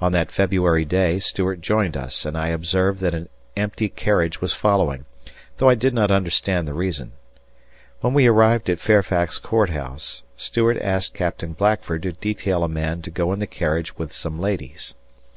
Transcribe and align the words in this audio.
On 0.00 0.12
that 0.12 0.30
February 0.30 0.84
day 0.84 1.18
Stuart 1.18 1.60
joined 1.60 1.96
us, 1.96 2.24
and 2.24 2.38
I 2.38 2.50
observed 2.50 3.00
that 3.00 3.14
an 3.16 3.28
empty 3.56 3.88
carriage 3.88 4.40
was 4.40 4.52
following, 4.52 5.06
although 5.58 5.68
I 5.70 5.74
did 5.74 5.92
not 5.92 6.08
understand 6.12 6.68
the 6.68 6.72
reason. 6.72 7.10
When 8.00 8.14
we 8.14 8.28
arrived 8.28 8.70
at 8.70 8.78
Fairfax 8.78 9.38
Court 9.38 9.70
House, 9.70 10.22
Stuart 10.36 10.80
asked 10.80 11.14
Captain 11.14 11.52
Blackford 11.52 12.04
to 12.04 12.12
detail 12.12 12.62
a 12.62 12.68
man 12.68 13.02
to 13.02 13.10
go 13.10 13.32
in 13.32 13.40
the 13.40 13.46
carriage 13.48 13.98
with 13.98 14.12
some 14.12 14.38
ladies. 14.38 14.94